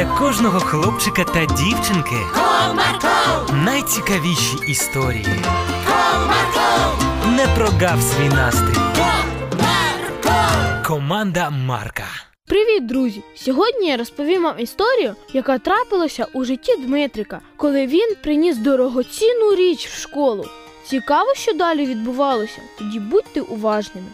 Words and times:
для 0.00 0.06
кожного 0.18 0.60
хлопчика 0.60 1.24
та 1.24 1.44
дівчинки 1.44 2.16
Comarco, 2.34 3.54
найцікавіші 3.64 4.56
історії. 4.68 5.26
Comarco, 5.86 7.36
Не 7.36 7.46
прогав 7.56 8.02
свій 8.02 8.28
настрій. 8.28 8.80
Comarco. 8.96 10.86
Команда 10.86 11.50
Марка. 11.50 12.04
Привіт, 12.46 12.86
друзі! 12.86 13.22
Сьогодні 13.34 13.88
я 13.88 13.96
розповім 13.96 14.42
вам 14.42 14.58
історію, 14.58 15.14
яка 15.32 15.58
трапилася 15.58 16.26
у 16.32 16.44
житті 16.44 16.76
Дмитрика, 16.76 17.40
коли 17.56 17.86
він 17.86 18.14
приніс 18.22 18.56
дорогоцінну 18.56 19.54
річ 19.54 19.86
в 19.86 20.00
школу. 20.00 20.46
Цікаво, 20.84 21.34
що 21.34 21.52
далі 21.52 21.86
відбувалося, 21.86 22.60
тоді 22.78 22.98
будьте 22.98 23.40
уважними. 23.40 24.08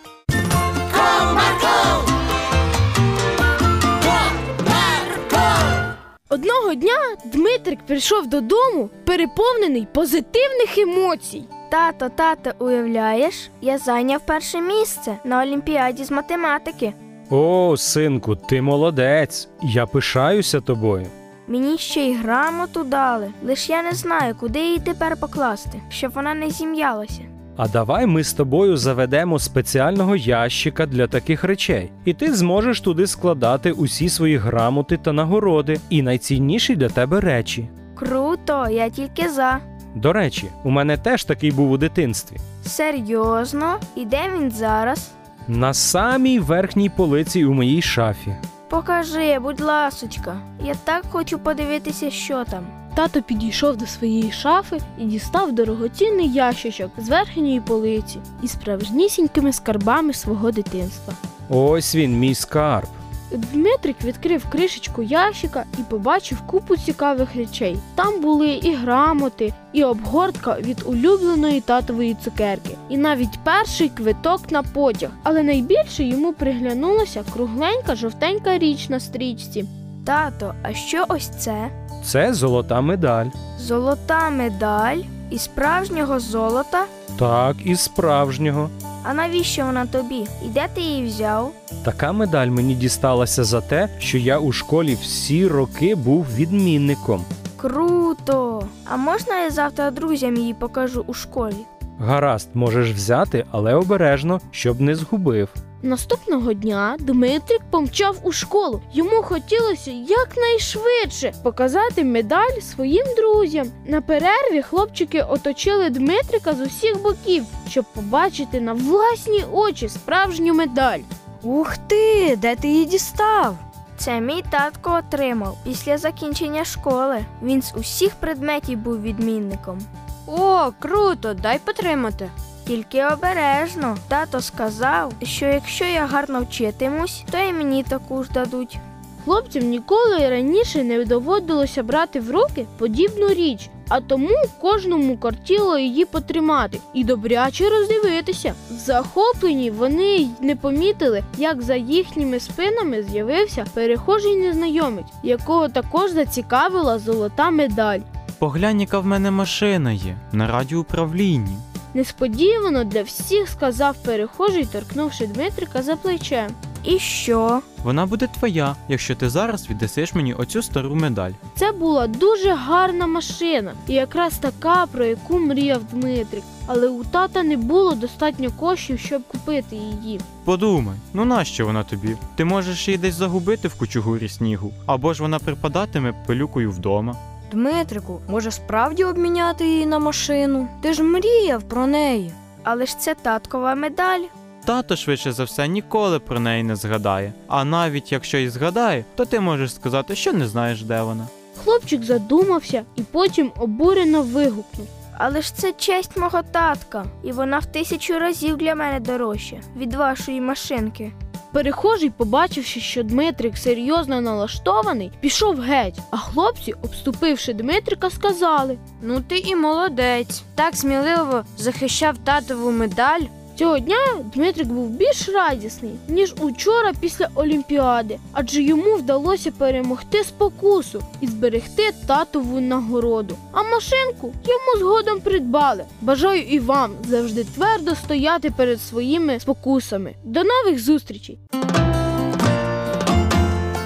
Одного 6.37 6.75
дня 6.75 6.99
Дмитрик 7.25 7.79
прийшов 7.87 8.27
додому, 8.27 8.91
переповнений 9.05 9.87
позитивних 9.93 10.79
емоцій. 10.79 11.45
Тато, 11.71 12.09
тато, 12.09 12.51
уявляєш, 12.59 13.51
я 13.61 13.79
зайняв 13.79 14.21
перше 14.27 14.61
місце 14.61 15.17
на 15.25 15.43
Олімпіаді 15.43 16.05
з 16.05 16.11
математики. 16.11 16.93
О, 17.31 17.77
синку, 17.77 18.37
ти 18.37 18.63
молодець. 18.63 19.49
Я 19.63 19.87
пишаюся 19.87 20.61
тобою. 20.61 21.07
Мені 21.49 21.79
ще 21.79 22.01
й 22.01 22.15
грамоту 22.17 22.85
дали, 22.85 23.33
лиш 23.45 23.69
я 23.69 23.83
не 23.83 23.93
знаю, 23.93 24.37
куди 24.41 24.59
її 24.59 24.79
тепер 24.79 25.17
покласти, 25.21 25.81
щоб 25.89 26.13
вона 26.13 26.35
не 26.35 26.51
зім'ялася. 26.51 27.23
А 27.57 27.69
давай 27.69 28.07
ми 28.07 28.25
з 28.25 28.33
тобою 28.33 28.77
заведемо 28.77 29.39
спеціального 29.39 30.17
ящика 30.17 30.87
для 30.87 31.07
таких 31.07 31.45
речей, 31.45 31.91
і 32.05 32.15
ти 32.15 32.35
зможеш 32.35 32.81
туди 32.81 33.07
складати 33.07 33.73
усі 33.73 34.09
свої 34.09 34.37
грамоти 34.37 34.97
та 34.97 35.13
нагороди 35.13 35.81
і 35.91 36.03
найцінніші 36.03 36.77
для 36.77 36.89
тебе 36.89 37.21
речі. 37.21 37.69
Круто, 37.95 38.67
я 38.71 38.91
тільки 38.91 39.29
за. 39.29 39.59
До 39.95 40.13
речі, 40.13 40.47
у 40.65 40.71
мене 40.71 40.97
теж 40.97 41.25
такий 41.25 41.53
був 41.53 41.71
у 41.71 41.77
дитинстві. 41.79 42.37
Серйозно? 42.65 43.77
І 43.97 44.05
де 44.05 44.21
він 44.37 44.51
зараз? 44.51 45.11
На 45.49 45.75
самій 45.75 46.39
верхній 46.39 46.89
полиці 46.89 47.45
у 47.45 47.53
моїй 47.53 47.83
шафі. 47.83 48.37
Покажи, 48.69 49.39
будь 49.39 49.61
ласочка. 49.61 50.37
Я 50.65 50.75
так 50.85 51.05
хочу 51.11 51.39
подивитися, 51.39 52.11
що 52.11 52.45
там. 52.45 52.65
Тато 52.97 53.23
підійшов 53.23 53.77
до 53.77 53.87
своєї 53.87 54.33
шафи 54.33 54.79
і 54.99 55.05
дістав 55.05 55.53
дорогоцінний 55.53 56.33
ящичок 56.33 56.91
з 56.99 57.09
верхньої 57.09 57.61
полиці 57.61 58.19
із 58.43 58.51
справжнісінькими 58.51 59.53
скарбами 59.53 60.13
свого 60.13 60.51
дитинства. 60.51 61.15
Ось 61.49 61.95
він, 61.95 62.19
мій 62.19 62.35
скарб. 62.35 62.89
Дмитрик 63.31 63.97
відкрив 64.05 64.45
кришечку 64.49 65.03
ящика 65.03 65.65
і 65.79 65.83
побачив 65.83 66.41
купу 66.41 66.77
цікавих 66.77 67.37
речей. 67.37 67.77
Там 67.95 68.21
були 68.21 68.49
і 68.49 68.75
грамоти, 68.75 69.53
і 69.73 69.85
обгортка 69.85 70.57
від 70.61 70.83
улюбленої 70.87 71.61
татової 71.61 72.17
цукерки, 72.25 72.77
і 72.89 72.97
навіть 72.97 73.39
перший 73.45 73.89
квиток 73.89 74.51
на 74.51 74.63
потяг. 74.63 75.11
Але 75.23 75.43
найбільше 75.43 76.05
йому 76.05 76.33
приглянулася 76.33 77.25
кругленька 77.33 77.97
жовтенька 77.97 78.59
річ 78.59 78.89
на 78.89 79.01
стрічці. 79.01 79.65
Тато, 80.07 80.55
а 80.63 80.75
що 80.75 81.05
ось 81.09 81.29
це? 81.29 81.71
Це 82.05 82.35
золота 82.35 82.81
медаль. 82.81 83.27
Золота 83.59 84.31
медаль 84.31 84.99
із 85.31 85.43
справжнього 85.43 86.21
золота? 86.21 86.85
Так, 87.19 87.57
із 87.65 87.81
справжнього. 87.81 88.71
А 89.05 89.15
навіщо 89.15 89.65
вона 89.67 89.87
тобі? 89.87 90.27
І 90.45 90.49
де 90.49 90.69
ти 90.75 90.81
її 90.81 91.07
взяв? 91.07 91.53
Така 91.85 92.13
медаль 92.13 92.47
мені 92.49 92.75
дісталася 92.75 93.45
за 93.45 93.61
те, 93.61 93.89
що 93.99 94.19
я 94.19 94.39
у 94.39 94.53
школі 94.53 94.99
всі 95.03 95.47
роки 95.47 95.95
був 95.95 96.27
відмінником. 96.35 97.25
Круто! 97.57 98.67
А 98.85 98.97
можна 98.97 99.43
я 99.43 99.51
завтра 99.51 99.91
друзям 99.91 100.37
її 100.37 100.55
покажу 100.55 101.05
у 101.07 101.15
школі? 101.15 101.57
Гаразд, 102.01 102.49
можеш 102.55 102.91
взяти, 102.93 103.45
але 103.51 103.75
обережно, 103.75 104.41
щоб 104.51 104.81
не 104.81 104.95
згубив. 104.95 105.49
Наступного 105.83 106.53
дня 106.53 106.97
Дмитрик 106.99 107.61
помчав 107.71 108.17
у 108.23 108.33
школу. 108.33 108.83
Йому 108.93 109.23
хотілося 109.23 109.91
якнайшвидше 109.91 111.33
показати 111.43 112.05
медаль 112.05 112.61
своїм 112.61 113.07
друзям. 113.17 113.67
На 113.87 114.01
перерві 114.01 114.63
хлопчики 114.63 115.23
оточили 115.23 115.91
Дмитрика 115.91 116.55
з 116.55 116.61
усіх 116.61 117.03
боків, 117.03 117.45
щоб 117.69 117.85
побачити 117.85 118.61
на 118.61 118.73
власні 118.73 119.45
очі 119.53 119.89
справжню 119.89 120.55
медаль. 120.55 121.01
Ух 121.43 121.77
ти, 121.79 122.37
де 122.37 122.57
ти 122.57 122.69
її 122.69 122.85
дістав? 122.85 123.57
Це 123.99 124.21
мій 124.21 124.45
татко 124.51 125.03
отримав 125.07 125.57
після 125.65 125.99
закінчення 125.99 126.65
школи. 126.65 127.25
Він 127.43 127.63
з 127.63 127.75
усіх 127.77 128.15
предметів 128.15 128.79
був 128.79 129.03
відмінником. 129.03 129.79
О, 130.27 130.71
круто, 130.79 131.35
дай 131.35 131.59
потримати. 131.59 132.31
Тільки 132.67 133.05
обережно. 133.07 133.97
Тато 134.09 134.41
сказав, 134.41 135.13
що 135.23 135.47
якщо 135.47 135.85
я 135.85 136.07
гарно 136.07 136.41
вчитимусь, 136.41 137.25
то 137.31 137.39
і 137.39 137.53
мені 137.53 137.83
таку 137.83 138.25
ж 138.25 138.31
дадуть. 138.35 138.79
Хлопцям 139.25 139.63
ніколи 139.63 140.29
раніше 140.29 140.85
не 140.85 141.05
доводилося 141.05 141.83
брати 141.83 142.21
в 142.21 142.31
руки 142.31 142.67
подібну 142.79 143.29
річ, 143.29 143.71
а 143.89 144.01
тому 144.01 144.31
кожному 144.61 145.17
кортіло 145.17 145.79
її 145.79 146.05
потримати 146.05 146.81
і 146.95 147.05
добряче 147.05 147.71
роздивитися. 147.71 148.55
В 148.71 148.75
захопленні 148.75 149.71
вони 149.71 150.17
й 150.17 150.29
не 150.41 150.57
помітили, 150.57 151.25
як 151.39 151.63
за 151.63 151.75
їхніми 151.75 152.41
спинами 152.41 153.03
з'явився 153.03 153.65
перехожий 153.75 154.37
незнайомець, 154.37 155.07
якого 155.23 155.69
також 155.69 156.11
зацікавила 156.11 156.99
золота 156.99 157.51
медаль. 157.51 158.01
Поглянь, 158.39 158.81
яка 158.81 158.99
в 158.99 159.07
мене 159.07 159.31
машина 159.31 159.93
є 159.93 160.17
на 160.33 160.47
радіоуправлінні. 160.47 161.57
Несподівано 161.97 162.85
для 162.85 163.03
всіх 163.03 163.49
сказав 163.49 163.97
перехожий, 163.97 164.65
торкнувши 164.65 165.27
Дмитрика 165.27 165.83
за 165.83 165.97
плече. 165.97 166.49
І 166.85 166.99
що? 166.99 167.61
Вона 167.83 168.07
буде 168.07 168.27
твоя, 168.27 168.77
якщо 168.89 169.15
ти 169.15 169.31
зараз 169.31 169.71
віддасиш 169.71 170.15
мені 170.15 170.35
оцю 170.35 170.63
стару 170.63 170.95
медаль. 170.95 171.31
Це 171.55 171.73
була 171.73 172.07
дуже 172.07 172.55
гарна 172.55 173.07
машина, 173.07 173.73
і 173.89 173.93
якраз 173.93 174.39
така, 174.39 174.87
про 174.87 175.05
яку 175.05 175.39
мріяв 175.39 175.85
Дмитрик. 175.93 176.43
Але 176.67 176.89
у 176.89 177.05
тата 177.05 177.43
не 177.43 177.57
було 177.57 177.95
достатньо 177.95 178.51
коштів, 178.51 178.99
щоб 178.99 179.23
купити 179.23 179.77
її. 179.77 180.21
Подумай, 180.45 180.97
ну 181.15 181.25
нащо 181.25 181.67
вона 181.67 181.85
тобі? 181.85 182.17
Ти 182.35 182.45
можеш 182.45 182.89
її 182.89 182.99
десь 182.99 183.15
загубити 183.15 183.69
в 183.69 183.75
кучугурі 183.75 184.29
снігу, 184.29 184.73
або 184.87 185.15
ж 185.15 185.23
вона 185.23 185.39
припадатиме 185.39 186.25
пилюкою 186.27 186.71
вдома. 186.71 187.17
Дмитрику, 187.51 188.21
може 188.29 188.51
справді 188.51 189.05
обміняти 189.05 189.67
її 189.67 189.87
на 189.87 189.99
машину? 189.99 190.69
Ти 190.83 190.93
ж 190.93 191.03
мріяв 191.03 191.63
про 191.63 191.87
неї. 191.87 192.33
Але 192.63 192.87
ж 192.87 192.99
це 192.99 193.15
таткова 193.15 193.75
медаль. 193.75 194.21
Тато 194.65 194.97
швидше 194.97 195.33
за 195.33 195.45
все 195.45 195.69
ніколи 195.69 196.19
про 196.19 196.41
неї 196.41 196.63
не 196.63 196.77
згадає. 196.77 197.33
А 197.49 197.65
навіть 197.65 198.13
якщо 198.13 198.39
і 198.39 198.49
згадає, 198.49 199.05
то 199.15 199.25
ти 199.25 199.41
можеш 199.41 199.75
сказати, 199.75 200.15
що 200.17 200.33
не 200.33 200.49
знаєш, 200.49 200.83
де 200.83 201.03
вона. 201.03 201.27
Хлопчик 201.65 202.05
задумався 202.05 202.83
і 202.97 203.03
потім 203.03 203.53
обурено 203.59 204.23
вигукнув. 204.23 204.87
Але 205.19 205.43
ж 205.43 205.55
це 205.55 205.73
честь 205.73 206.17
мого 206.17 206.43
татка, 206.43 207.05
і 207.25 207.33
вона 207.33 207.59
в 207.59 207.67
тисячу 207.67 208.19
разів 208.19 208.57
для 208.57 208.75
мене 208.75 209.01
дорожча 209.01 209.57
від 209.77 209.95
вашої 209.95 210.41
машинки. 210.41 211.13
Перехожий, 211.57 212.11
побачивши, 212.11 212.81
що 212.81 213.03
Дмитрик 213.03 213.59
серйозно 213.59 214.21
налаштований, 214.21 215.13
пішов 215.21 215.61
геть, 215.61 215.99
а 216.11 216.17
хлопці, 216.17 216.73
обступивши 216.73 217.53
Дмитрика, 217.53 218.11
сказали: 218.11 218.79
Ну 219.03 219.21
ти 219.21 219.39
і 219.39 219.57
молодець. 219.57 220.43
Так 220.55 220.77
сміливо 220.77 221.45
захищав 221.57 222.19
татову 222.19 222.71
медаль. 222.71 223.21
Цього 223.59 223.79
дня 223.79 223.97
Дмитрик 224.35 224.67
був 224.67 224.89
більш 224.89 225.29
радісний, 225.29 225.93
ніж 226.09 226.35
учора 226.41 226.93
після 227.01 227.29
Олімпіади, 227.35 228.19
адже 228.33 228.63
йому 228.63 228.95
вдалося 228.95 229.51
перемогти 229.51 230.25
спокусу 230.25 231.03
і 231.21 231.27
зберегти 231.27 231.93
татову 232.07 232.61
нагороду. 232.61 233.37
А 233.53 233.63
машинку 233.63 234.33
йому 234.47 234.79
згодом 234.79 235.21
придбали. 235.21 235.85
Бажаю 236.01 236.43
і 236.43 236.59
вам 236.59 236.91
завжди 237.09 237.45
твердо 237.45 237.95
стояти 237.95 238.51
перед 238.51 238.81
своїми 238.81 239.41
спокусами. 239.41 240.15
До 240.25 240.41
нових 240.45 240.85
зустрічей! 240.85 241.39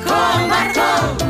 Comarco, 0.07 1.30